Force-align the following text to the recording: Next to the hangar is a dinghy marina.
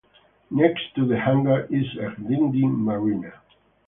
Next 0.49 0.95
to 0.95 1.05
the 1.05 1.15
hangar 1.19 1.67
is 1.69 1.85
a 1.99 2.15
dinghy 2.27 2.65
marina. 2.65 3.33